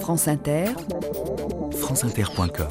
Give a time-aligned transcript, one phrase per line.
[0.00, 0.66] France Inter,
[1.72, 2.68] franceinter.com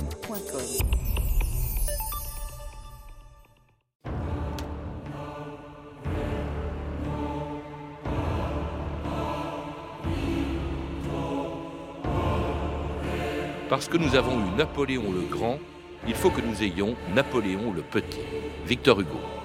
[13.69, 15.57] Parce que nous avons eu Napoléon le Grand,
[16.07, 18.21] il faut que nous ayons Napoléon le Petit.
[18.65, 19.19] Victor Hugo.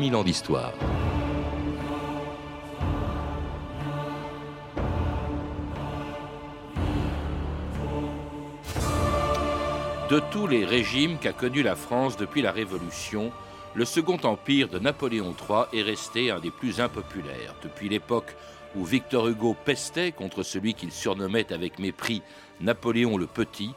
[0.00, 0.72] 2000 ans d'histoire.
[10.08, 13.30] De tous les régimes qu'a connu la France depuis la Révolution,
[13.74, 17.54] le Second Empire de Napoléon III est resté un des plus impopulaires.
[17.62, 18.34] Depuis l'époque
[18.74, 22.22] où Victor Hugo pestait contre celui qu'il surnommait avec mépris
[22.62, 23.74] Napoléon le Petit,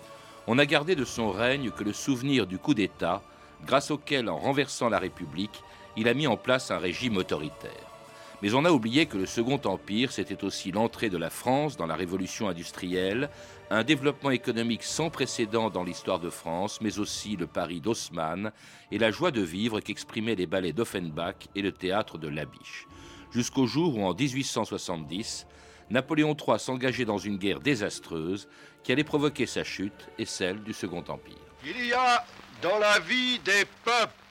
[0.48, 3.22] on n'a gardé de son règne que le souvenir du coup d'État,
[3.66, 5.62] grâce auquel, en renversant la République,
[5.96, 7.94] il a mis en place un régime autoritaire.
[8.42, 11.86] Mais on a oublié que le Second Empire, c'était aussi l'entrée de la France dans
[11.86, 13.30] la révolution industrielle,
[13.70, 18.52] un développement économique sans précédent dans l'histoire de France, mais aussi le Paris d'Haussmann
[18.92, 22.86] et la joie de vivre qu'exprimaient les ballets d'Offenbach et le théâtre de Labiche.
[23.32, 25.48] Jusqu'au jour où, en 1870,
[25.90, 28.50] Napoléon III s'engageait dans une guerre désastreuse
[28.84, 31.38] qui allait provoquer sa chute et celle du Second Empire.
[31.66, 32.26] Il y a
[32.62, 34.23] dans la vie des peuples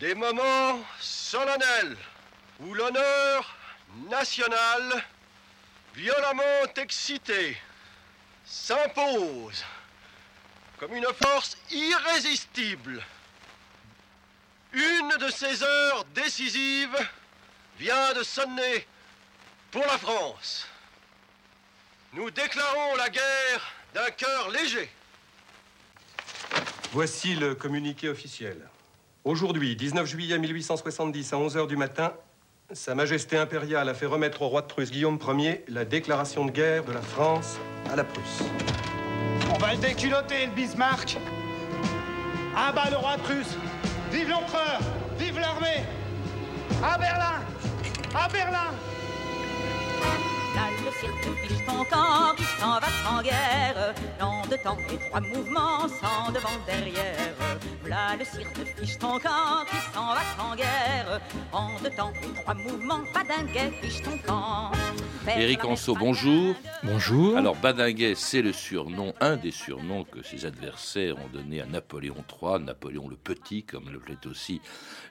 [0.00, 1.96] des moments solennels
[2.60, 3.56] où l'honneur
[4.08, 5.04] national,
[5.94, 7.56] violemment excité,
[8.44, 9.64] s'impose
[10.78, 13.02] comme une force irrésistible.
[14.72, 17.08] Une de ces heures décisives
[17.78, 18.86] vient de sonner
[19.70, 20.68] pour la France.
[22.12, 24.90] Nous déclarons la guerre d'un cœur léger.
[26.92, 28.68] Voici le communiqué officiel.
[29.24, 32.12] Aujourd'hui, 19 juillet 1870 à 11h du matin,
[32.72, 36.50] Sa Majesté impériale a fait remettre au roi de Prusse Guillaume Ier la déclaration de
[36.50, 37.58] guerre de la France
[37.90, 38.42] à la Prusse.
[39.54, 41.18] On va le déculoter, le Bismarck.
[42.56, 43.56] À bas le roi de Prusse.
[44.12, 44.78] Vive l'empereur
[45.18, 45.82] Vive l'armée.
[46.82, 47.42] À Berlin
[48.14, 48.70] À Berlin
[50.58, 53.94] Là, le cirque fiche ton camp qui s'en va en guerre.
[54.18, 57.36] Dans de temps et trois mouvements sans devant derrière.
[57.86, 61.20] Là, le cirque fiche ton camp qui s'en va en guerre.
[61.52, 64.72] En deux temps et trois mouvements, pas d'un guet fiche ton camp.
[65.36, 66.54] Éric Anso, bonjour.
[66.82, 67.36] Bonjour.
[67.36, 72.24] Alors Badinguet, c'est le surnom, un des surnoms que ses adversaires ont donné à Napoléon
[72.42, 74.60] III, Napoléon le Petit, comme le plaît aussi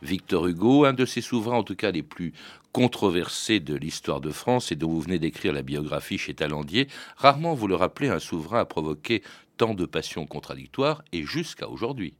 [0.01, 2.33] Victor Hugo, un de ses souverains en tout cas les plus
[2.77, 6.87] controversés de l'histoire de France et dont vous venez d'écrire la biographie chez Talandier.
[7.15, 9.23] Rarement, vous le rappelez, un souverain a provoqué
[9.57, 12.13] tant de passions contradictoires et jusqu'à aujourd'hui.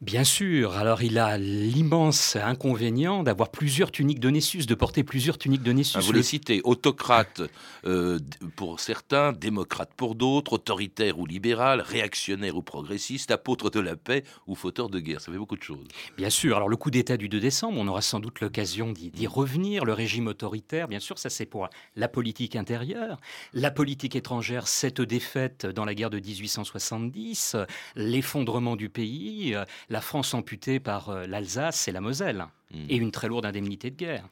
[0.00, 5.36] Bien sûr, alors il a l'immense inconvénient d'avoir plusieurs tuniques de Nessus, de porter plusieurs
[5.36, 5.98] tuniques de Nessus.
[5.98, 7.42] Ah, vous le citez, autocrate
[7.84, 8.18] euh,
[8.56, 14.24] pour certains, démocrate pour d'autres, autoritaire ou libéral, réactionnaire ou progressiste, apôtre de la paix
[14.46, 15.20] ou fauteur de guerre.
[15.20, 15.86] Ça fait beaucoup de choses.
[16.16, 19.26] Bien sûr, alors le coup d'État du 2 décembre, on aura sans doute l'occasion d'y
[19.26, 19.84] revenir.
[19.84, 23.20] Le régime autoritaire, bien sûr, ça c'est pour la politique intérieure.
[23.52, 27.56] La politique étrangère, cette défaite dans la guerre de 1870,
[27.96, 29.54] l'effondrement du pays,
[29.90, 32.46] la France amputée par euh, l'Alsace et la Moselle
[32.88, 34.24] et une très lourde indemnité de guerre.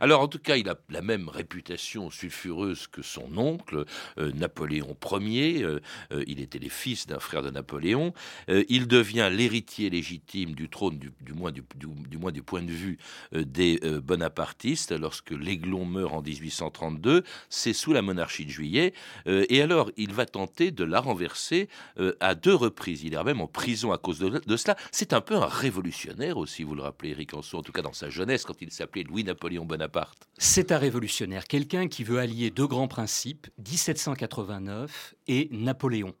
[0.00, 3.84] Alors, en tout cas, il a la même réputation sulfureuse que son oncle,
[4.18, 5.62] euh, Napoléon Ier.
[5.62, 5.80] Euh,
[6.12, 8.12] euh, il était le fils d'un frère de Napoléon.
[8.48, 11.62] Il devient l'héritier légitime du trône, du, moins, du,
[12.18, 12.98] moins du point de vue
[13.32, 17.22] des bonapartistes, lorsque l'Aiglon meurt en 1832.
[17.48, 18.92] C'est sous la monarchie de Juillet.
[19.26, 21.68] Et alors, il va tenter de la renverser
[22.20, 23.02] à deux reprises.
[23.04, 24.76] Il est même en prison à cause de, cela.
[24.90, 27.92] C'est un peu un révolutionnaire aussi, vous le rappelez, Eric Anso, en tout cas dans
[27.92, 30.26] sa jeunesse, quand il s'appelait Louis-Napoléon Bonaparte.
[30.38, 36.14] C'est un révolutionnaire, quelqu'un qui veut allier deux grands principes, 1789 et Napoléon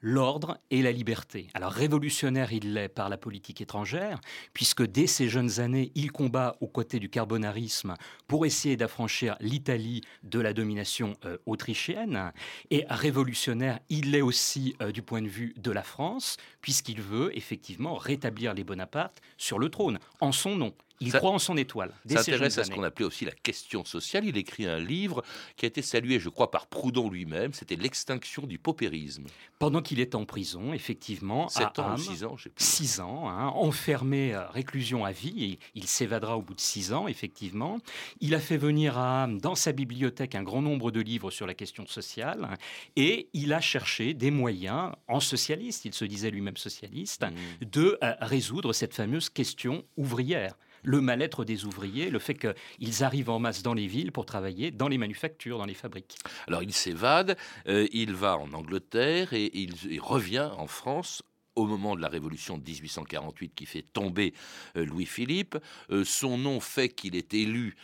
[0.00, 1.48] l'ordre et la liberté.
[1.54, 4.20] Alors révolutionnaire, il l'est par la politique étrangère,
[4.52, 7.94] puisque dès ses jeunes années, il combat aux côtés du carbonarisme
[8.26, 12.32] pour essayer d'affranchir l'Italie de la domination euh, autrichienne.
[12.70, 17.36] Et révolutionnaire, il l'est aussi euh, du point de vue de la France, puisqu'il veut
[17.36, 21.56] effectivement rétablir les Bonapartes sur le trône, en son nom Il Ça- croit en son
[21.56, 21.92] étoile.
[22.08, 24.24] Ça ses intéresse jeunes à ce qu'on appelait aussi la question sociale.
[24.24, 25.22] Il écrit un livre
[25.56, 27.52] qui a été salué, je crois, par Proudhon lui-même.
[27.52, 29.24] C'était L'extinction du paupérisme.
[29.58, 33.46] Pendant qu'il est en prison, effectivement, 7 à ans ou Ham, 6 ans, je hein,
[33.54, 35.44] enfermé, euh, réclusion à vie.
[35.44, 37.78] Et il s'évadera au bout de six ans, effectivement.
[38.20, 41.46] Il a fait venir à Ham, dans sa bibliothèque, un grand nombre de livres sur
[41.46, 42.44] la question sociale.
[42.50, 42.54] hein,
[42.96, 47.64] et il a cherché des moyens, en socialiste, il se disait lui-même socialiste, Mmh.
[47.66, 50.54] de euh, résoudre cette fameuse question ouvrière.
[50.82, 54.70] Le mal-être des ouvriers, le fait qu'ils arrivent en masse dans les villes pour travailler
[54.70, 56.16] dans les manufactures, dans les fabriques.
[56.46, 57.36] Alors il s'évade,
[57.68, 61.22] euh, il va en Angleterre et il, revient en France
[61.56, 64.32] au moment de la révolution de 1848 qui fait tomber
[64.76, 65.58] euh, Louis-Philippe.
[65.90, 67.76] Euh, son nom fait qu'il est élu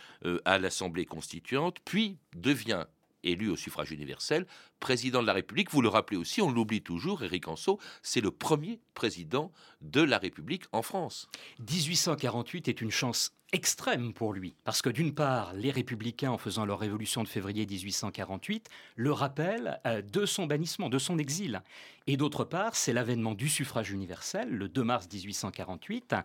[0.45, 2.85] à l'Assemblée constituante, puis devient
[3.25, 4.45] élu au suffrage universel,
[4.79, 5.71] président de la République.
[5.71, 9.51] Vous le rappelez aussi, on l'oublie toujours, Éric Anceau, c'est le premier président
[9.81, 11.27] de la République en France.
[11.59, 16.65] 1848 est une chance extrême pour lui, parce que d'une part, les républicains, en faisant
[16.65, 21.61] leur révolution de février 1848, le rappellent euh, de son bannissement, de son exil.
[22.07, 26.15] Et d'autre part, c'est l'avènement du suffrage universel, le 2 mars 1848.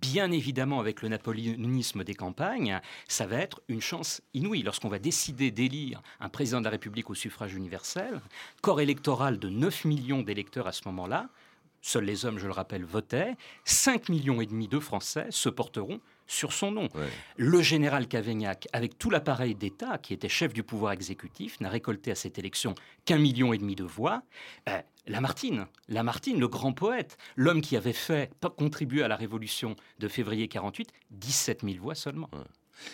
[0.00, 4.62] Bien évidemment, avec le napoléonisme des campagnes, ça va être une chance inouïe.
[4.62, 7.97] Lorsqu'on va décider d'élire un président de la République au suffrage universel,
[8.60, 11.28] corps électoral de 9 millions d'électeurs à ce moment-là,
[11.80, 13.36] Seuls les hommes, je le rappelle, votaient.
[13.64, 16.88] 5 millions et demi de Français se porteront sur son nom.
[16.94, 17.08] Ouais.
[17.36, 22.10] Le général Cavaignac, avec tout l'appareil d'État, qui était chef du pouvoir exécutif, n'a récolté
[22.10, 22.74] à cette élection
[23.04, 24.22] qu'un million et demi de voix.
[24.68, 30.08] Euh, Lamartine, Lamartine, le grand poète, l'homme qui avait fait contribuer à la révolution de
[30.08, 32.28] février 48, 17 000 voix seulement.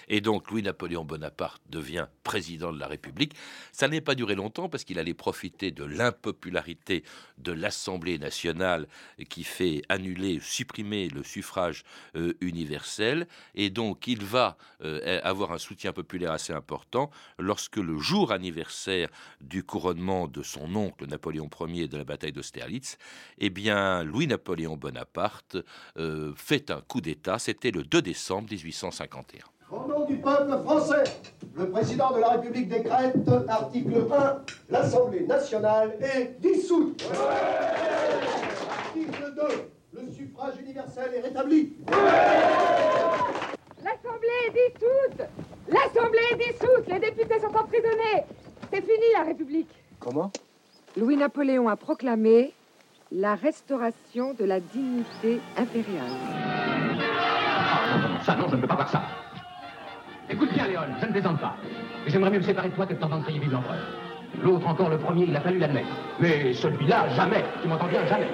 [0.09, 3.35] Et donc Louis-Napoléon Bonaparte devient président de la République.
[3.73, 7.05] Ça n'est pas duré longtemps parce qu'il allait profiter de l'impopularité
[7.39, 8.87] de l'Assemblée nationale
[9.29, 11.85] qui fait annuler, supprimer le suffrage
[12.17, 13.27] euh, universel.
[13.55, 19.09] Et donc il va euh, avoir un soutien populaire assez important lorsque le jour anniversaire
[19.41, 22.99] du couronnement de son oncle Napoléon Ier de la bataille d'Austerlitz,
[23.39, 25.57] eh bien Louis-Napoléon Bonaparte
[25.97, 27.39] euh, fait un coup d'État.
[27.39, 29.54] C'était le 2 décembre 1851.
[29.71, 31.05] Au nom du peuple français,
[31.57, 33.17] le président de la République décrète,
[33.49, 37.03] article 1, l'Assemblée nationale est dissoute.
[38.71, 39.43] Article 2,
[40.01, 41.73] le suffrage universel est rétabli.
[43.83, 45.29] L'Assemblée est dissoute
[45.69, 48.25] L'Assemblée est dissoute Les députés sont emprisonnés
[48.71, 50.31] C'est fini la République Comment?
[50.97, 52.53] Louis-Napoléon a proclamé
[53.11, 56.11] la restauration de la dignité impériale.
[58.25, 59.03] Ça, non, je ne peux pas voir ça.
[60.31, 61.56] Écoute bien, Léon, je ne plaisante pas.
[62.06, 63.76] J'aimerais mieux me séparer de toi que de t'entendre crier vive l'empereur.
[64.43, 65.88] L'autre encore, le premier, il a fallu l'admettre.
[66.19, 67.44] Mais celui-là, jamais.
[67.62, 68.29] Tu m'entends bien, jamais.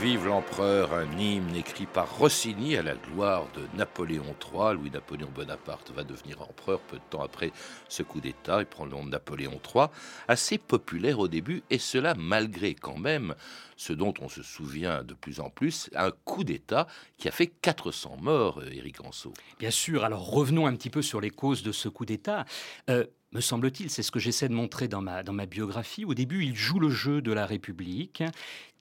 [0.00, 4.74] Vive l'empereur, un hymne écrit par Rossini à la gloire de Napoléon III.
[4.74, 7.50] Louis-Napoléon Bonaparte va devenir empereur peu de temps après
[7.88, 8.60] ce coup d'État.
[8.60, 9.86] Il prend le nom de Napoléon III.
[10.28, 13.34] Assez populaire au début, et cela malgré quand même
[13.76, 16.86] ce dont on se souvient de plus en plus, un coup d'État
[17.16, 19.32] qui a fait 400 morts, euh, Éric Anceau.
[19.58, 22.44] Bien sûr, alors revenons un petit peu sur les causes de ce coup d'État.
[22.88, 26.06] Euh, me semble-t-il, c'est ce que j'essaie de montrer dans ma, dans ma biographie.
[26.06, 28.22] Au début, il joue le jeu de la République.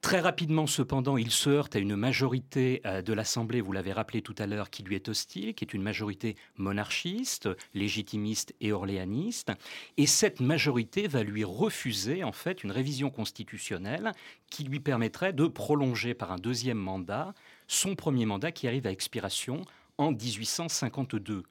[0.01, 4.21] Très rapidement, cependant, il se heurte à une majorité euh, de l'Assemblée, vous l'avez rappelé
[4.21, 9.51] tout à l'heure, qui lui est hostile, qui est une majorité monarchiste, légitimiste et orléaniste.
[9.97, 14.11] Et cette majorité va lui refuser, en fait, une révision constitutionnelle
[14.49, 17.33] qui lui permettrait de prolonger par un deuxième mandat
[17.67, 19.63] son premier mandat qui arrive à expiration
[19.97, 21.43] en 1852.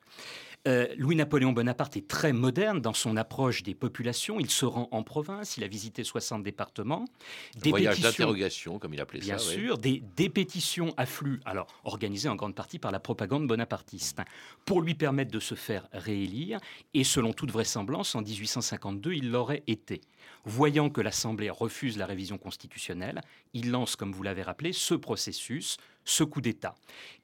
[0.67, 4.41] Euh, Louis-Napoléon Bonaparte est très moderne dans son approche des populations.
[4.41, 7.05] Il se rend en province, il a visité 60 départements.
[7.57, 9.51] Des voyage d'interrogation, comme il appelait bien ça.
[9.51, 14.21] Bien sûr, des, des, pétitions affluent, alors organisées en grande partie par la propagande bonapartiste,
[14.65, 16.59] pour lui permettre de se faire réélire.
[16.95, 20.01] Et selon toute vraisemblance, en 1852, il l'aurait été.
[20.45, 23.21] Voyant que l'Assemblée refuse la révision constitutionnelle,
[23.53, 26.75] il lance, comme vous l'avez rappelé, ce processus, ce coup d'État.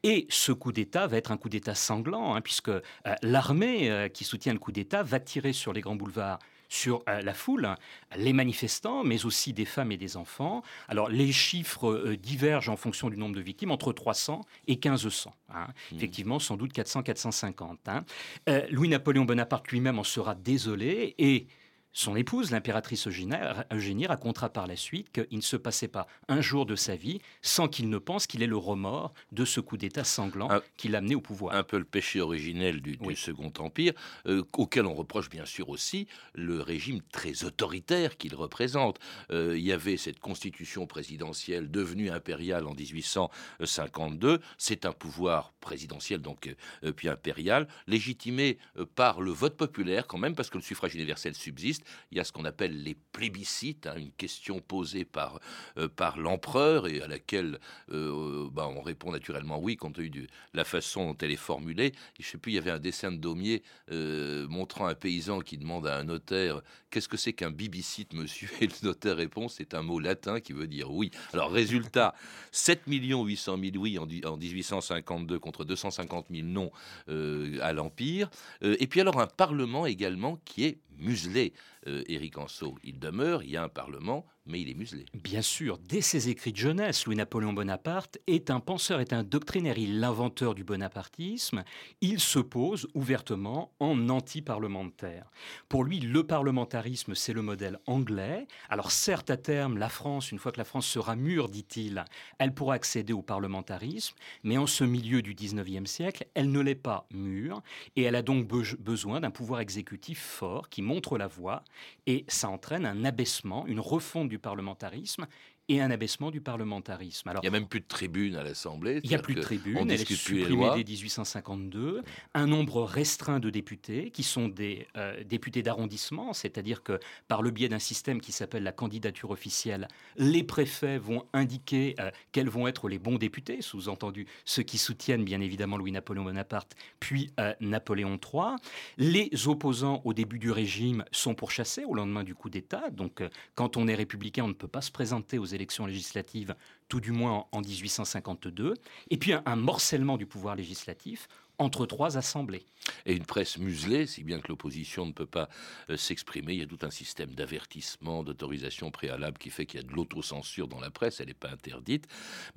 [0.03, 2.83] Et ce coup d'État va être un coup d'État sanglant, hein, puisque euh,
[3.23, 6.39] l'armée euh, qui soutient le coup d'État va tirer sur les grands boulevards
[6.73, 7.69] sur euh, la foule,
[8.17, 10.62] les manifestants, mais aussi des femmes et des enfants.
[10.89, 15.35] Alors les chiffres euh, divergent en fonction du nombre de victimes, entre 300 et 1500.
[15.51, 15.67] Hein.
[15.67, 15.97] Mmh.
[15.97, 17.77] Effectivement, sans doute 400-450.
[17.89, 18.05] Hein.
[18.49, 21.47] Euh, Louis-Napoléon Bonaparte lui-même en sera désolé et
[21.93, 26.65] son épouse, l'impératrice Eugénie, racontera par la suite qu'il ne se passait pas un jour
[26.65, 30.05] de sa vie sans qu'il ne pense qu'il est le remords de ce coup d'État
[30.05, 31.55] sanglant qui l'a amené au pouvoir.
[31.55, 33.93] Un peu le péché originel du, Second Empire,
[34.27, 38.99] euh, auquel on reproche bien sûr aussi le régime très autoritaire qu'il représente.
[39.31, 44.41] Euh, il y avait cette constitution présidentielle devenue impériale en 1852.
[44.57, 48.59] C'est un pouvoir présidentiel, donc euh, puis impérial, légitimé
[48.95, 52.25] par le vote populaire quand même, parce que le suffrage universel subsiste il y a
[52.25, 55.41] ce qu'on appelle les plébiscites, hein, une question posée par,
[55.79, 57.59] euh, par l'empereur et à laquelle
[57.91, 61.93] euh, bah, on répond naturellement oui, compte tenu de la façon dont elle est formulée.
[62.19, 65.41] Je ne sais plus, il y avait un dessin de Daumier euh, montrant un paysan
[65.41, 68.51] qui demande à un notaire Qu'est-ce que c'est qu'un bibicite, monsieur?
[68.61, 71.11] Et le notaire répond C'est un mot latin qui veut dire oui.
[71.33, 72.15] Alors, résultat
[72.51, 76.71] 7 800 000 oui en, en 1852 contre 250 000 non
[77.09, 78.29] à l'Empire.
[78.61, 81.53] et puis, alors, un parlement également qui est muselé.
[81.89, 85.05] Euh, Éric Anceau, il demeure, il y a un Parlement, mais il est muselé.
[85.15, 89.79] Bien sûr, dès ses écrits de jeunesse, Louis-Napoléon Bonaparte est un penseur, est un doctrinaire,
[89.79, 91.62] il est l'inventeur du bonapartisme,
[92.01, 95.31] il se pose ouvertement en anti-parlementaire.
[95.69, 98.47] Pour lui, le parlementarisme, c'est le modèle anglais.
[98.69, 102.05] Alors certes, à terme, la France, une fois que la France sera mûre, dit-il,
[102.39, 106.75] elle pourra accéder au parlementarisme, mais en ce milieu du 19e siècle, elle ne l'est
[106.75, 107.62] pas mûre,
[107.97, 111.62] et elle a donc besoin d'un pouvoir exécutif fort qui montre la voie,
[112.07, 115.26] et ça entraîne un abaissement, une refonte du parlementarisme
[115.69, 117.28] et un abaissement du parlementarisme.
[117.28, 119.00] Alors, il n'y a même plus de tribune à l'Assemblée.
[119.04, 122.02] Il n'y a plus de tribune, elle est supprimée dès 1852.
[122.35, 127.50] Un nombre restreint de députés, qui sont des euh, députés d'arrondissement, c'est-à-dire que par le
[127.50, 132.66] biais d'un système qui s'appelle la candidature officielle, les préfets vont indiquer euh, quels vont
[132.66, 138.19] être les bons députés, sous-entendu ceux qui soutiennent bien évidemment Louis-Napoléon Bonaparte, puis euh, Napoléon
[138.19, 138.57] III.
[138.99, 143.23] Les opposants au début du régime sont pourchassés au lendemain du coup d'État, donc
[143.54, 146.54] quand on est républicain, on ne peut pas se présenter aux élections législatives,
[146.88, 148.75] tout du moins en 1852,
[149.11, 151.28] et puis un, morcellement du pouvoir législatif
[151.59, 152.64] entre trois assemblées.
[153.06, 155.49] Et une presse muselée, si bien que l'opposition ne peut pas
[155.90, 156.54] euh, s'exprimer.
[156.54, 159.92] Il y a tout un système d'avertissement, d'autorisation préalable qui fait qu'il y a de
[159.92, 162.06] l'autocensure dans la presse, elle n'est pas interdite.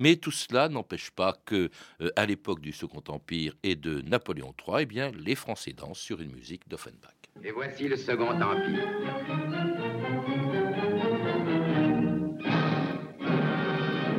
[0.00, 4.54] Mais tout cela n'empêche pas que, euh, à l'époque du Second Empire et de Napoléon
[4.66, 7.12] III, eh bien, les Français dansent sur une musique d'Offenbach.
[7.44, 9.75] Et voici le Second Empire.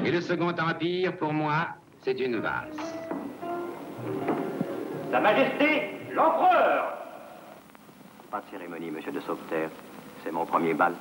[0.08, 1.68] Et le Second Empire, pour moi,
[2.00, 2.78] c'est une valse.
[5.12, 6.94] Sa Majesté, l'Empereur
[8.32, 9.70] Pas de cérémonie, monsieur de Sauveterre.
[10.24, 10.94] C'est mon premier bal.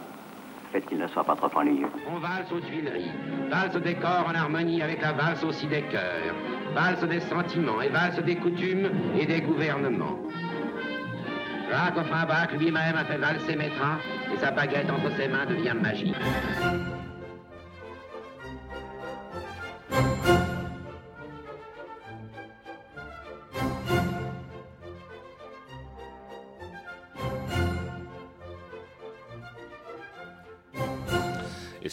[0.72, 1.86] Faites qu'il ne soit pas trop ennuyeux.
[2.12, 3.12] On valse aux Tuileries,
[3.48, 6.34] valse des corps en harmonie avec la valse aussi des cœurs,
[6.74, 10.18] valse des sentiments et valse des coutumes et des gouvernements.
[11.70, 13.98] Jacques Offenbach lui-même a fait valser Métra
[14.34, 16.16] et sa baguette entre ses mains devient magique.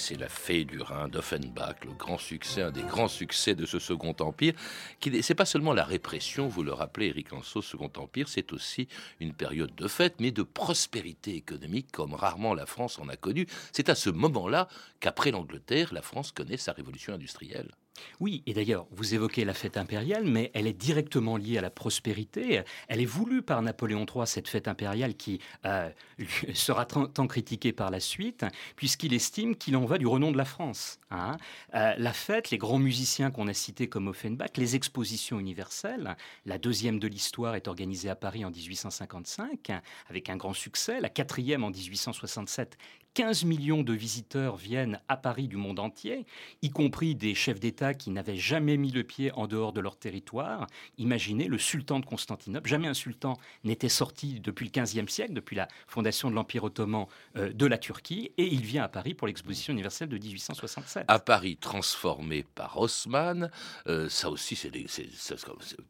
[0.04, 3.80] C'est la fée du Rhin d'Offenbach, le grand succès, un des grands succès de ce
[3.80, 4.54] Second Empire.
[5.00, 8.90] Qui c'est pas seulement la répression, vous le rappelez, Eric Anso, Second Empire, c'est aussi
[9.22, 13.48] une période de fête, mais de prospérité économique comme rarement la France en a connu.
[13.72, 14.68] C'est à ce moment-là
[15.00, 17.72] qu'après l'Angleterre, la France connaît sa révolution industrielle.
[18.20, 21.70] Oui, et d'ailleurs, vous évoquez la fête impériale, mais elle est directement liée à la
[21.70, 22.62] prospérité.
[22.88, 25.90] Elle est voulue par Napoléon III, cette fête impériale qui euh,
[26.54, 28.46] sera tant critiquée par la suite,
[28.76, 31.00] puisqu'il estime qu'il en va du renom de la France.
[31.12, 31.38] Hein.
[31.76, 36.58] Euh, la fête, les grands musiciens qu'on a cités comme Offenbach, les expositions universelles, la
[36.58, 39.72] deuxième de l'histoire est organisée à Paris en 1855,
[40.10, 42.78] avec un grand succès, la quatrième en 1867
[43.14, 46.26] 15 millions de visiteurs viennent à Paris du monde entier,
[46.64, 49.98] y compris des chefs d'État qui n'avaient jamais mis le pied en dehors de leur
[49.98, 50.66] territoire.
[50.98, 52.68] Imaginez le sultan de Constantinople.
[52.68, 57.06] Jamais un sultan n'était sorti depuis le 15e siècle, depuis la fondation de l'Empire ottoman
[57.38, 61.06] euh, de la Turquie, et il vient à Paris pour l'exposition universelle de 1867.
[61.08, 63.52] À Paris, transformé par Haussmann,
[63.88, 64.72] euh, ça aussi c'est
[65.14, 65.36] ça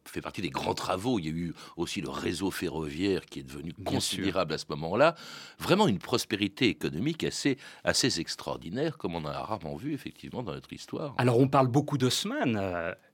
[0.04, 1.18] fait partie des grands travaux.
[1.18, 5.14] Il y a eu aussi le réseau ferroviaire qui est devenu considérable à ce moment-là.
[5.58, 10.72] Vraiment une prospérité économique assez, assez extraordinaire, comme on a rarement vu effectivement dans notre
[10.72, 11.14] histoire.
[11.18, 12.60] Alors on parle beaucoup d'Haussmann.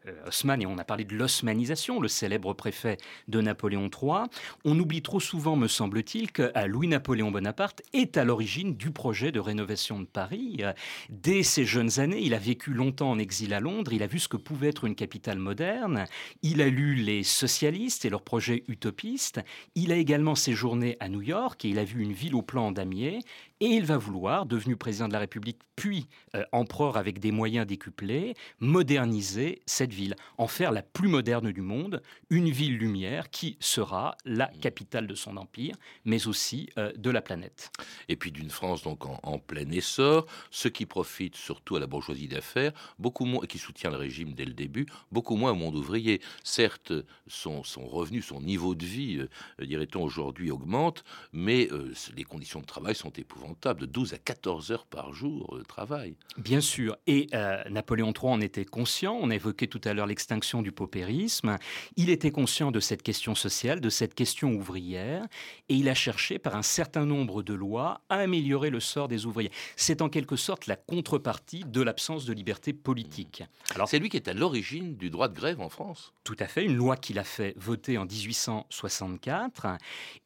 [0.06, 2.96] Euh, Haussmann, et on a parlé de l'osmanisation, le célèbre préfet
[3.28, 4.24] de Napoléon III.
[4.64, 9.40] On oublie trop souvent, me semble-t-il, que Louis-Napoléon Bonaparte est à l'origine du projet de
[9.40, 10.62] rénovation de Paris.
[11.10, 14.18] Dès ses jeunes années, il a vécu longtemps en exil à Londres, il a vu
[14.18, 16.06] ce que pouvait être une capitale moderne,
[16.42, 19.40] il a lu les socialistes et leurs projets utopistes,
[19.74, 22.72] il a également séjourné à New York et il a vu une ville au plan
[22.72, 23.20] damier,
[23.60, 27.66] et il va vouloir, devenu président de la République, puis euh, empereur avec des moyens
[27.66, 33.56] décuplés, moderniser cette ville, en faire la plus moderne du monde, une ville lumière qui
[33.60, 37.70] sera la capitale de son empire, mais aussi euh, de la planète.
[38.08, 42.28] Et puis d'une France donc en, plein essor, ce qui profite surtout à la bourgeoisie
[42.28, 46.20] d'affaires, beaucoup moins, qui soutient le régime dès le début, beaucoup moins au monde ouvrier.
[46.44, 46.92] Certes,
[47.26, 49.18] son, son revenu, son niveau de vie,
[49.60, 51.68] euh, dirait-on aujourd'hui, augmente, mais
[52.16, 56.16] les conditions de travail sont épouvantables de 12 à 14 heures par jour de travail.
[56.36, 56.96] Bien sûr.
[57.06, 59.18] Et euh, Napoléon III en était conscient.
[59.20, 61.56] On a évoqué tout à l'heure l'extinction du paupérisme.
[61.96, 65.26] Il était conscient de cette question sociale, de cette question ouvrière.
[65.68, 69.26] Et il a cherché, par un certain nombre de lois, à améliorer le sort des
[69.26, 69.50] ouvriers.
[69.76, 73.42] C'est en quelque sorte la contrepartie de l'absence de liberté politique.
[73.74, 76.12] Alors, c'est lui qui est à l'origine du droit de grève en France.
[76.24, 76.64] Tout à fait.
[76.64, 79.78] Une loi qu'il a fait voter en 1864.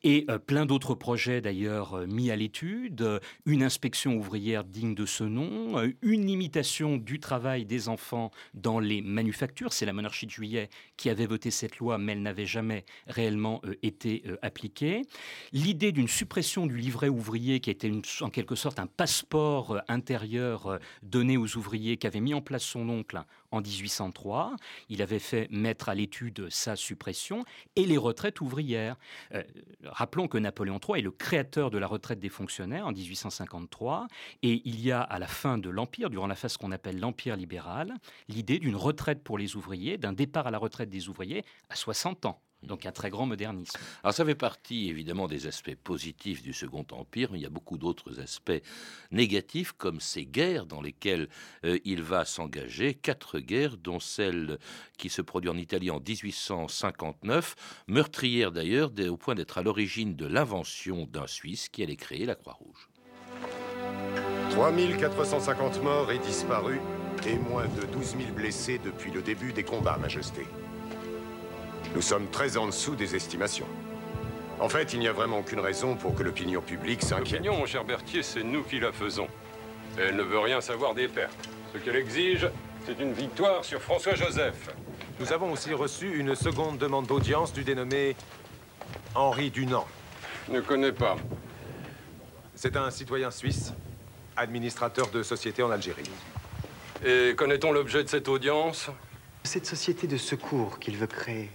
[0.03, 4.95] Et euh, plein d'autres projets d'ailleurs euh, mis à l'étude euh, une inspection ouvrière digne
[4.95, 9.44] de ce nom, une limitation du travail des enfants dans les manufactures.
[9.71, 13.61] C'est la monarchie de juillet qui avait voté cette loi, mais elle n'avait jamais réellement
[13.65, 15.03] euh, été appliquée.
[15.53, 21.37] L'idée d'une suppression du livret ouvrier, qui était en quelque sorte un passeport intérieur donné
[21.37, 23.23] aux ouvriers qu'avait mis en place son oncle
[23.55, 24.57] en 1803.
[24.89, 27.45] Il avait fait mettre à l'étude sa suppression
[27.77, 28.97] et les retraites ouvrières.
[29.85, 34.07] rappelons que Napoléon III est le créateur de la retraite des fonctionnaires en 1853.
[34.43, 37.37] Et il y a à la fin de l'Empire, durant la phase qu'on appelle l'Empire
[37.37, 37.95] libéral,
[38.29, 42.27] l'idée d'une retraite pour les ouvriers, d'un départ à la retraite des ouvriers à 60
[42.27, 42.41] ans.
[42.67, 43.79] Donc un très grand modernisme.
[44.03, 47.51] Alors ça fait partie évidemment des aspects positifs du Second Empire, mais il y a
[47.51, 48.63] beaucoup d'autres aspects
[49.11, 51.29] négatifs, comme ces guerres dans lesquelles
[51.65, 54.59] euh, il va s'engager, quatre guerres, dont celle
[54.99, 60.27] qui se produit en Italie en 1859, meurtrière d'ailleurs, au point d'être à l'origine de
[60.27, 62.89] l'invention d'un Suisse qui allait créer la Croix-Rouge.
[64.51, 66.81] 3450 morts et disparus,
[67.27, 70.47] et moins de 12 000 blessés depuis le début des combats, Majesté.
[71.95, 73.69] Nous sommes très en dessous des estimations.
[74.59, 77.41] En fait, il n'y a vraiment aucune raison pour que l'opinion publique s'inquiète.
[77.41, 79.29] L'opinion, mon cher Berthier, c'est nous qui la faisons.
[79.97, 81.49] Elle ne veut rien savoir des pertes.
[81.73, 82.49] Ce qu'elle exige,
[82.85, 84.71] c'est une victoire sur François-Joseph.
[85.21, 88.17] Nous avons aussi reçu une seconde demande d'audience du dénommé
[89.15, 89.87] Henri Dunant.
[90.49, 91.17] Ne connais pas.
[92.57, 93.73] C'est un citoyen suisse,
[94.37, 96.11] administrateur de société en Algérie.
[97.05, 98.91] Et connaît-on l'objet de cette audience?
[99.45, 101.51] Cette société de secours qu'il veut créer.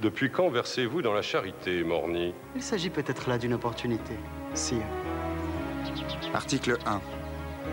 [0.00, 2.32] Depuis quand versez-vous dans la charité, Morny?
[2.54, 4.14] Il s'agit peut-être là d'une opportunité,
[4.54, 4.86] sire.
[6.32, 7.00] Article 1.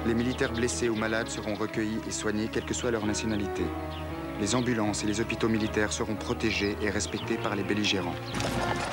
[0.07, 3.61] Les militaires blessés ou malades seront recueillis et soignés, quelle que soit leur nationalité.
[4.41, 8.15] Les ambulances et les hôpitaux militaires seront protégés et respectés par les belligérants.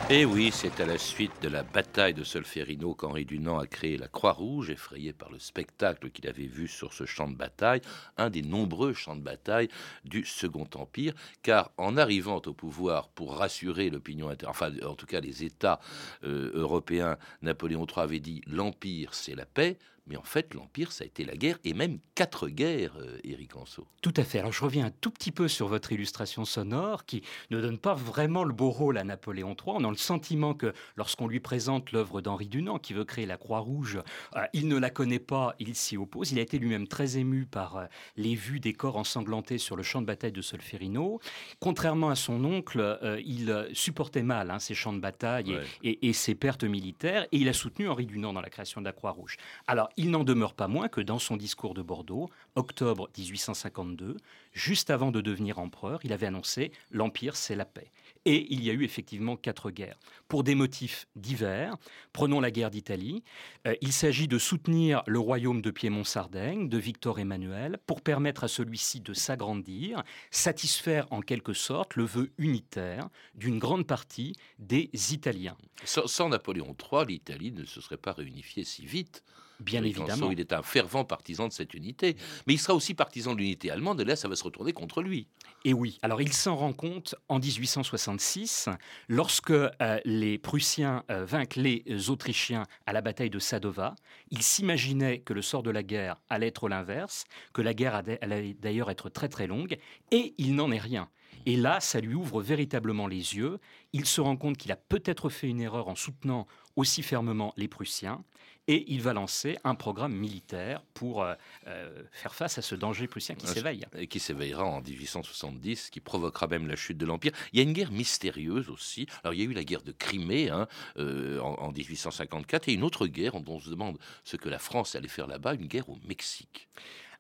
[0.08, 3.66] Et eh oui, c'est à la suite de la bataille de Solferino qu'Henri Dunant a
[3.66, 7.80] créé la Croix-Rouge, effrayé par le spectacle qu'il avait vu sur ce champ de bataille,
[8.18, 9.68] un des nombreux champs de bataille
[10.04, 15.06] du Second Empire, car en arrivant au pouvoir pour rassurer l'opinion intérieure, enfin en tout
[15.06, 15.80] cas les États
[16.22, 21.04] euh, européens, Napoléon III avait dit l'Empire c'est la paix, mais en fait, l'Empire, ça
[21.04, 23.86] a été la guerre, et même quatre guerres, euh, Éric Anso.
[24.02, 24.40] Tout à fait.
[24.40, 27.94] Alors, je reviens un tout petit peu sur votre illustration sonore, qui ne donne pas
[27.94, 29.76] vraiment le beau rôle à Napoléon III.
[29.78, 33.36] On a le sentiment que lorsqu'on lui présente l'œuvre d'Henri Dunant, qui veut créer la
[33.36, 34.00] Croix-Rouge,
[34.34, 36.32] euh, il ne la connaît pas, il s'y oppose.
[36.32, 37.84] Il a été lui-même très ému par euh,
[38.16, 41.20] les vues des corps ensanglantés sur le champ de bataille de Solferino.
[41.60, 46.34] Contrairement à son oncle, il supportait mal hein, ces champs de bataille et, et ses
[46.34, 49.36] pertes militaires, et il a soutenu Henri Dunant dans la création de la Croix-Rouge.
[49.66, 54.16] Alors, il n'en demeure pas moins que dans son discours de Bordeaux, octobre 1852,
[54.52, 57.90] juste avant de devenir empereur, il avait annoncé L'Empire, c'est la paix.
[58.24, 59.98] Et il y a eu effectivement quatre guerres.
[60.28, 61.76] Pour des motifs divers,
[62.12, 63.24] prenons la guerre d'Italie.
[63.66, 68.48] Euh, il s'agit de soutenir le royaume de Piémont-Sardaigne, de Victor Emmanuel, pour permettre à
[68.48, 75.56] celui-ci de s'agrandir, satisfaire en quelque sorte le vœu unitaire d'une grande partie des Italiens.
[75.84, 79.24] Sans, sans Napoléon III, l'Italie ne se serait pas réunifiée si vite.
[79.62, 80.30] Bien évidemment.
[80.30, 82.16] Il est un fervent partisan de cette unité.
[82.46, 85.02] Mais il sera aussi partisan de l'unité allemande, et là, ça va se retourner contre
[85.02, 85.26] lui.
[85.64, 88.68] Et oui, alors il s'en rend compte en 1866,
[89.08, 89.70] lorsque euh,
[90.04, 93.94] les Prussiens euh, vainquent les Autrichiens à la bataille de Sadova.
[94.30, 98.54] Il s'imaginait que le sort de la guerre allait être l'inverse, que la guerre allait
[98.54, 99.78] d'ailleurs être très très longue,
[100.10, 101.08] et il n'en est rien.
[101.46, 103.58] Et là, ça lui ouvre véritablement les yeux.
[103.92, 106.46] Il se rend compte qu'il a peut-être fait une erreur en soutenant
[106.76, 108.22] aussi fermement les Prussiens
[108.68, 111.34] et il va lancer un programme militaire pour euh,
[111.66, 113.84] euh, faire face à ce danger prussien qui s'éveille.
[113.96, 117.32] Et qui s'éveillera en 1870, qui provoquera même la chute de l'Empire.
[117.52, 119.06] Il y a une guerre mystérieuse aussi.
[119.24, 122.84] Alors il y a eu la guerre de Crimée hein, euh, en, 1854 et une
[122.84, 125.88] autre guerre dont on se demande ce que la France allait faire là-bas, une guerre
[125.88, 126.68] au Mexique.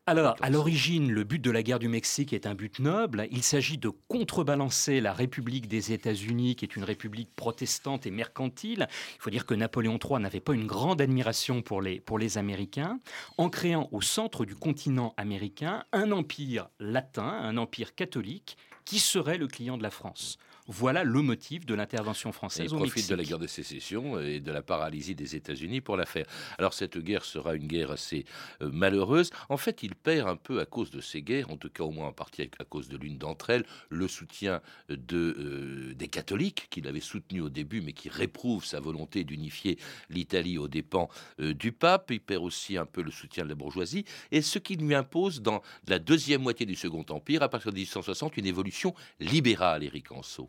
[0.04, 3.28] Alors, à l'origine, le but de la guerre du Mexique est un but noble.
[3.30, 8.88] Il s'agit de contrebalancer la République des États-Unis, qui est une république protestante et mercantile.
[9.14, 12.36] Il faut dire que Napoléon III n'avait pas une grande admiration pour les, pour les
[12.36, 12.98] Américains,
[13.38, 19.38] en créant au centre du continent américain un empire latin, un empire catholique, qui serait
[19.38, 20.36] le client de la France.
[20.72, 24.50] Voilà le motif de l'intervention française il profite de la guerre de sécession et de
[24.50, 26.24] la paralysie des États-Unis pour la faire.
[26.56, 28.24] Alors cette guerre sera une guerre assez
[28.62, 29.28] euh, malheureuse.
[29.50, 31.90] En fait, il perd un peu à cause de ces guerres, en tout cas au
[31.90, 36.68] moins en partie à cause de l'une d'entre elles, le soutien de, euh, des catholiques
[36.70, 41.52] qu'il avait soutenu au début, mais qui réprouvent sa volonté d'unifier l'Italie aux dépens euh,
[41.52, 42.10] du pape.
[42.12, 45.42] Il perd aussi un peu le soutien de la bourgeoisie, et ce qui lui impose
[45.42, 50.10] dans la deuxième moitié du Second Empire, à partir de 1860, une évolution libérale, Éric
[50.12, 50.48] Anceau.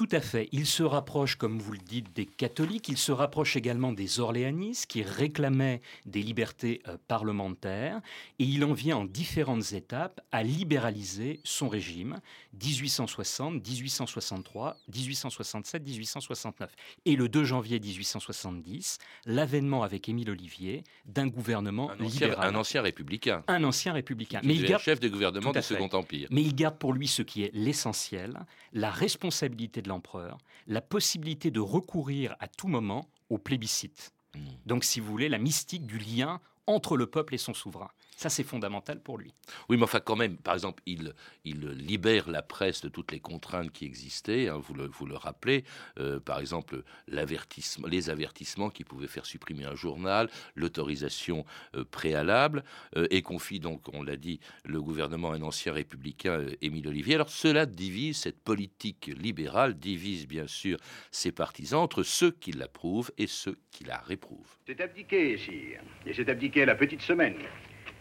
[0.00, 0.48] Tout à fait.
[0.50, 2.88] Il se rapproche, comme vous le dites, des catholiques.
[2.88, 8.00] Il se rapproche également des orléanistes qui réclamaient des libertés euh, parlementaires.
[8.38, 12.18] Et il en vient en différentes étapes à libéraliser son régime
[12.54, 16.70] 1860, 1863, 1867, 1869.
[17.04, 22.48] Et le 2 janvier 1870, l'avènement avec Émile Olivier d'un gouvernement un ancien, libéral.
[22.48, 23.44] Un ancien républicain.
[23.48, 24.40] Un ancien républicain.
[24.44, 26.28] Mais il garde chef de gouvernement du Second Empire.
[26.30, 28.38] Mais il garde pour lui ce qui est l'essentiel,
[28.72, 34.12] la responsabilité de l'empereur, la possibilité de recourir à tout moment au plébiscite.
[34.34, 34.40] Hmm.
[34.66, 37.90] Donc, si vous voulez, la mystique du lien entre le peuple et son souverain.
[38.20, 39.32] Ça, c'est fondamental pour lui.
[39.70, 41.14] Oui, mais enfin, quand même, par exemple, il,
[41.46, 44.48] il libère la presse de toutes les contraintes qui existaient.
[44.48, 45.64] Hein, vous, le, vous le rappelez,
[45.98, 52.62] euh, par exemple, l'avertissement, les avertissements qui pouvaient faire supprimer un journal, l'autorisation euh, préalable,
[52.94, 57.14] euh, et confie donc, on l'a dit, le gouvernement à un ancien républicain, Émile Olivier.
[57.14, 60.76] Alors, cela divise, cette politique libérale divise bien sûr
[61.10, 64.58] ses partisans entre ceux qui l'approuvent et ceux qui la réprouvent.
[64.66, 67.36] C'est abdiqué, sire, et c'est abdiqué la petite semaine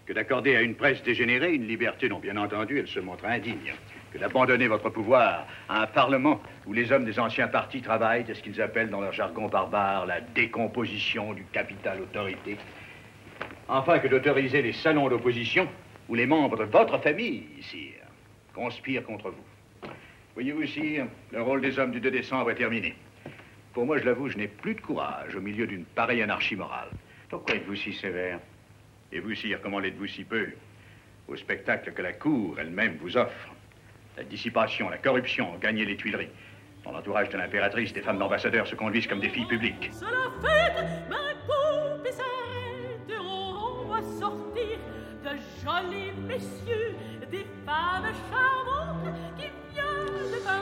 [0.10, 3.76] que d'accorder à une presse dégénérée une liberté dont, bien entendu, elle se montre indigne,
[4.12, 8.34] que d'abandonner votre pouvoir à un Parlement où les hommes des anciens partis travaillent à
[8.34, 12.58] ce qu'ils appellent dans leur jargon barbare la décomposition du capital autorité,
[13.67, 15.67] enfin que d'autoriser les salons d'opposition
[16.08, 18.08] où les membres de votre famille, sire,
[18.56, 19.89] conspirent contre vous.
[20.34, 22.95] Voyez-vous, sire, le rôle des hommes du 2 décembre est terminé.
[23.74, 26.89] Pour moi, je l'avoue, je n'ai plus de courage au milieu d'une pareille anarchie morale.
[27.30, 28.39] Pourquoi êtes-vous si sévère?
[29.12, 30.50] Et vous, sire, comment l'êtes-vous si peu
[31.28, 33.50] au spectacle que la cour elle-même vous offre?
[34.17, 36.30] La dissipation, la corruption, gagner les Tuileries.
[36.84, 39.89] Dans l'entourage de l'impératrice, des femmes d'ambassadeurs se conduisent comme des filles publiques.
[39.91, 44.78] C'est la fête, ma coupe et on va sortir
[45.24, 45.30] de
[45.63, 46.95] jolis messieurs,
[47.32, 48.59] des femmes charmantes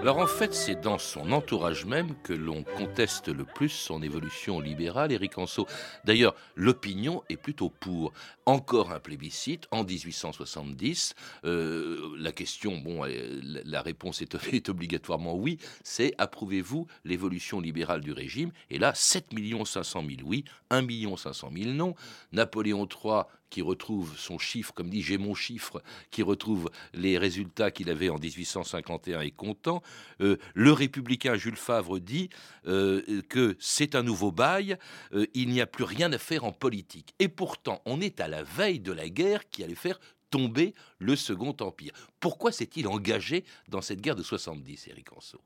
[0.01, 4.60] alors en fait, c'est dans son entourage même que l'on conteste le plus son évolution
[4.60, 5.65] libérale, Éric Anceau.
[6.05, 8.13] D'ailleurs, l'opinion est plutôt pour.
[8.45, 11.15] Encore un plébiscite en 1870.
[11.43, 15.57] Euh, la question, bon, euh, la réponse est, est obligatoirement oui.
[15.83, 18.51] C'est approuvez-vous l'évolution libérale du régime?
[18.69, 19.31] Et là, 7
[19.65, 21.95] 500 000 oui, 1 500 000 non.
[22.31, 25.81] Napoléon III qui retrouve son chiffre, comme dit j'ai mon chiffre,
[26.12, 29.81] qui retrouve les résultats qu'il avait en 1851 et content.
[30.21, 32.29] Euh, le républicain Jules Favre dit
[32.67, 34.77] euh, que c'est un nouveau bail,
[35.13, 37.13] euh, il n'y a plus rien à faire en politique.
[37.19, 41.15] Et pourtant, on est à la veille de la guerre qui allait faire tomber le
[41.15, 41.93] Second Empire.
[42.19, 45.41] Pourquoi s'est-il engagé dans cette guerre de 70, Éric Anceau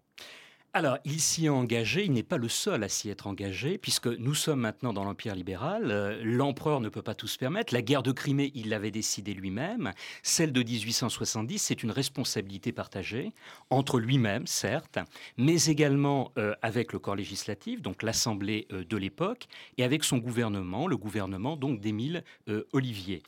[0.74, 4.08] alors, il s'y est engagé, il n'est pas le seul à s'y être engagé, puisque
[4.08, 7.82] nous sommes maintenant dans l'Empire libéral, euh, l'empereur ne peut pas tout se permettre, la
[7.82, 9.92] guerre de Crimée, il l'avait décidé lui-même,
[10.24, 13.34] celle de 1870, c'est une responsabilité partagée,
[13.70, 14.98] entre lui-même, certes,
[15.36, 20.20] mais également euh, avec le corps législatif, donc l'Assemblée euh, de l'époque, et avec son
[20.20, 22.24] gouvernement, le gouvernement donc d'Émile
[22.72, 23.24] Olivier.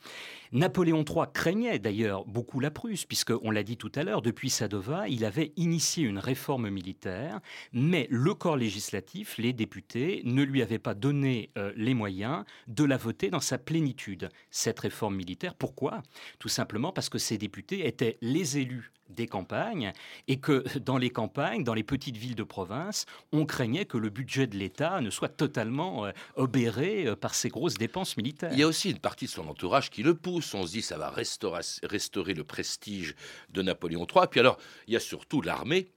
[0.54, 4.52] Napoléon III craignait d'ailleurs beaucoup la Prusse, puisque, on l'a dit tout à l'heure, depuis
[4.52, 7.33] Sadova, il avait initié une réforme militaire
[7.72, 12.84] mais le corps législatif, les députés, ne lui avaient pas donné euh, les moyens de
[12.84, 15.56] la voter dans sa plénitude, cette réforme militaire.
[15.56, 16.04] Pourquoi?
[16.40, 19.94] Tout simplement parce que ces députés étaient les élus des campagnes
[20.28, 24.10] et que dans les campagnes, dans les petites villes de province, on craignait que le
[24.10, 28.52] budget de l'État ne soit totalement euh, obéré euh, par ces grosses dépenses militaires.
[28.54, 30.54] Il y a aussi une partie de son entourage qui le pousse.
[30.54, 33.16] On se dit ça va restaurer, restaurer le prestige
[33.50, 34.28] de Napoléon III.
[34.30, 35.90] Puis alors, il y a surtout l'armée,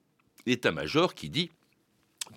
[0.46, 1.50] l'état-major qui dit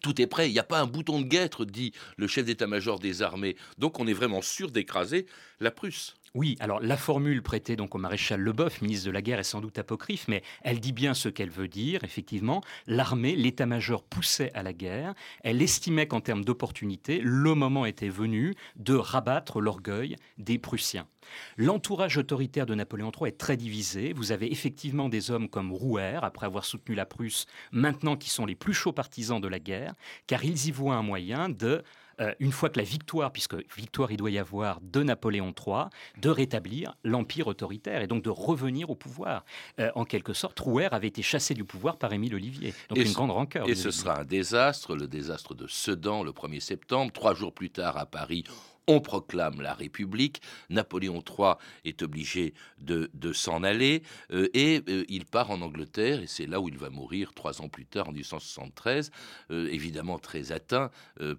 [0.02, 3.00] tout est prêt, il n'y a pas un bouton de guêtre, dit le chef d'état-major
[3.00, 3.56] des armées.
[3.78, 5.26] Donc on est vraiment sûr d'écraser
[5.60, 6.16] la Prusse.
[6.36, 9.62] Oui, alors la formule prêtée donc au maréchal Leboeuf, ministre de la Guerre, est sans
[9.62, 12.04] doute apocryphe, mais elle dit bien ce qu'elle veut dire.
[12.04, 15.16] Effectivement, l'armée, l'état-major poussait à la guerre.
[15.44, 21.08] Elle estimait qu'en termes d'opportunité, le moment était venu de rabattre l'orgueil des Prussiens.
[21.58, 24.14] L'entourage autoritaire de Napoléon III est très divisé.
[24.14, 28.46] Vous avez effectivement des hommes comme Rouher, après avoir soutenu la Prusse, maintenant qui sont
[28.46, 29.94] les plus chauds partisans de la guerre,
[30.28, 31.84] car ils y voient un moyen de
[32.20, 35.86] euh, une fois que la victoire, puisque victoire il doit y avoir de Napoléon III,
[36.22, 39.46] de rétablir l'empire autoritaire et donc de revenir au pouvoir.
[39.80, 42.74] Euh, en quelque sorte, Rouher avait été chassé du pouvoir par Émile Olivier.
[42.90, 43.68] Donc une grande rancœur.
[43.70, 47.12] Et ce sera un désastre, le désastre de Sedan le 1er septembre.
[47.12, 48.44] Trois jours plus tard, à Paris,
[48.88, 51.54] on proclame la République, Napoléon III
[51.86, 56.60] est obligé de, s'en aller, euh, et euh, il part en Angleterre, et c'est là
[56.60, 59.12] où il va mourir trois ans plus tard, en 1873,
[59.52, 60.92] euh, évidemment très atteint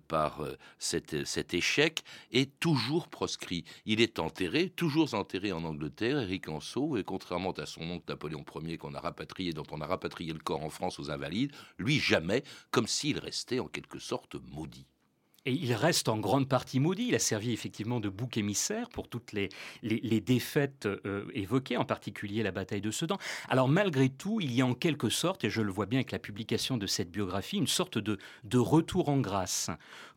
[0.08, 0.46] par
[0.78, 3.64] cet échec, et toujours proscrit.
[3.86, 8.44] Il est enterré, toujours enterré en Angleterre, Éric Anceau, et contrairement à son oncle Napoléon
[8.62, 11.98] Ier qu'on a rapatrié, dont on a rapatrié le corps en France aux Invalides, lui
[11.98, 14.86] jamais, comme s'il restait en quelque sorte maudit.
[15.46, 17.08] Et il reste en grande partie maudit.
[17.08, 19.48] Il a servi effectivement de bouc émissaire pour toutes les,
[19.82, 23.16] les, défaites euh, évoquées, en particulier la bataille de Sedan.
[23.48, 26.12] Alors malgré tout, il y a en quelque sorte, et je le vois bien avec
[26.12, 29.70] la publication de cette biographie, une sorte de, de retour en grâce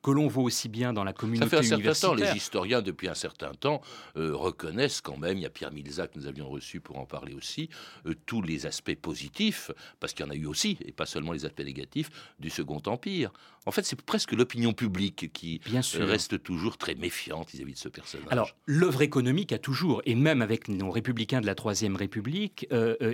[0.04, 2.82] que l'on voit aussi bien dans la communauté Ça fait un certain temps, les historiens
[2.82, 3.82] depuis un certain temps
[4.18, 7.06] euh, reconnaissent quand même, il y a Pierre Milzac que nous avions reçu pour en
[7.06, 7.70] parler aussi,
[8.06, 11.32] euh, tous les aspects positifs, parce qu'il y en a eu aussi, et pas seulement
[11.32, 12.10] les aspects négatifs,
[12.40, 13.32] du Second Empire.
[13.66, 17.90] En fait, c'est presque l'opinion publique qui euh, reste toujours très méfiante vis-à-vis de ce
[17.90, 18.28] personnage.
[18.30, 22.68] Alors, l'œuvre économique a toujours, et même avec nos républicains de la Troisième République,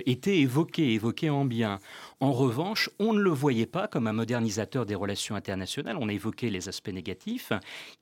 [0.06, 1.78] été évoquée, évoquée en bien.
[2.20, 5.96] En revanche, on ne le voyait pas comme un modernisateur des relations internationales.
[5.98, 7.52] On a évoqué les aspects négatifs.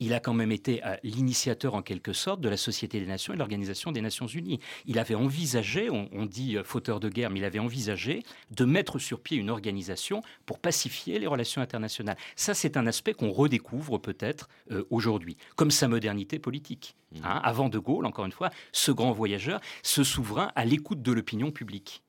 [0.00, 3.32] Il a quand même été euh, l'initiateur en quelque sorte de la Société des Nations
[3.32, 4.60] et de l'Organisation des Nations Unies.
[4.86, 8.98] Il avait envisagé, on, dit euh, fauteur de guerre, mais il avait envisagé de mettre
[8.98, 12.16] sur pied une organisation pour pacifier les relations internationales.
[12.36, 16.94] Ça, c'est un aspect qu'on redécouvre peut-être euh, aujourd'hui, comme sa modernité politique.
[17.12, 17.18] Mmh.
[17.24, 17.40] Hein.
[17.42, 21.50] avant De Gaulle, encore une fois, ce grand voyageur, ce souverain à l'écoute de l'opinion
[21.50, 22.02] publique.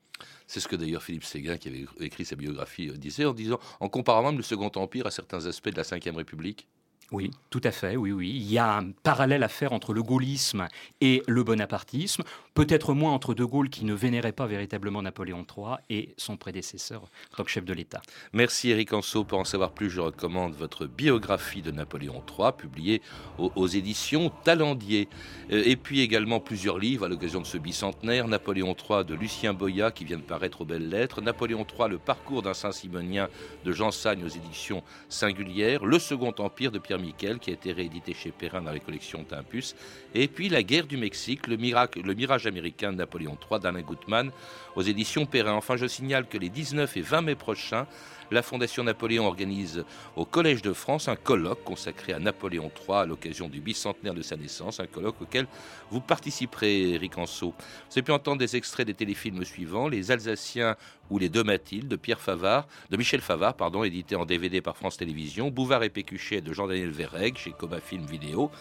[0.48, 3.60] C'est ce que d'ailleurs Philippe Séguin, qui avait écrit sa biographie, euh, disait en disant,
[3.80, 6.68] en comparant même le Second Empire à certains aspects de la Ve République.
[7.12, 8.30] Oui, tout à fait, oui, oui.
[8.30, 10.68] Il y a un parallèle à faire entre le gaullisme
[11.02, 12.24] et le bonapartisme,
[12.60, 17.04] peut-être moins entre De Gaulle qui ne vénérait pas véritablement Napoléon III et son prédécesseur
[17.04, 18.02] en tant que chef de l'État.
[18.34, 19.24] Merci Eric Anso.
[19.24, 23.02] Pour en savoir plus, je recommande votre biographie de Napoléon III, publiée
[23.38, 25.08] aux, éditions Talendier.
[25.54, 28.28] Euh, et puis également plusieurs livres à l'occasion de ce bicentenaire.
[28.28, 31.22] Napoléon III de Lucien Boya, qui vient de paraître aux belles lettres.
[31.22, 33.30] Napoléon III, le parcours d'un Saint-Simonien
[33.64, 35.86] de Jean Sagne aux éditions Singulières.
[35.86, 39.24] Le Second Empire de Pierre Miquel, qui a été réédité chez Perrin dans les collections
[39.24, 39.78] Timpus.
[40.14, 44.32] Et puis La guerre du Mexique, le, miracle, le mirage américain Napoléon III d'Alain Gutmann
[44.76, 45.54] aux éditions Perrin.
[45.54, 47.88] Enfin, je signale que les 19 et 20 mai prochains,
[48.32, 49.84] la Fondation Napoléon organise
[50.16, 54.22] au Collège de France un colloque consacré à Napoléon III à l'occasion du bicentenaire de
[54.22, 55.48] sa naissance, un colloque auquel
[55.90, 57.56] vous participerez, Eric Anso.
[57.58, 60.76] Vous avez pu entendre des extraits des téléfilms suivants Les Alsaciens
[61.10, 64.78] ou Les Deux Mathilde de Pierre Favard, de Michel Favard, pardon, édité en DVD par
[64.78, 68.52] France Télévisions, Bouvard et Pécuchet de Jean-Daniel Verreg chez Coma Film Vidéo.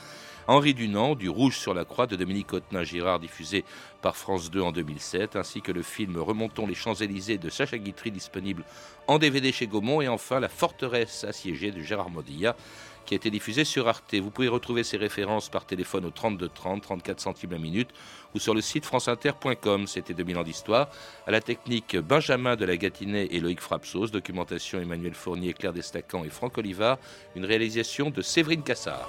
[0.48, 3.66] Henri Dunant, du Rouge sur la Croix de Dominique Otnin-Girard, diffusé
[4.00, 8.10] par France 2 en 2007, ainsi que le film Remontons les Champs-Élysées de Sacha Guitry,
[8.10, 8.64] disponible
[9.08, 12.56] en DVD chez Gaumont, et enfin La Forteresse assiégée de Gérard Modilla,
[13.04, 14.14] qui a été diffusé sur Arte.
[14.14, 17.90] Vous pouvez retrouver ces références par téléphone au 32 30, 34 centimes la minute,
[18.34, 19.86] ou sur le site franceinter.com.
[19.86, 20.88] C'était 2000 ans d'histoire.
[21.26, 24.10] À la technique, Benjamin de la Gâtinais et Loïc Frapsos.
[24.10, 26.96] Documentation Emmanuel Fournier, Claire Destacan et Franck Olivard.
[27.36, 29.08] Une réalisation de Séverine Cassard.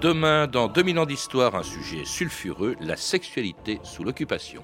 [0.00, 4.56] Demain, dans 2000 ans d'histoire, un sujet sulfureux, la sexualité sous l'occupation.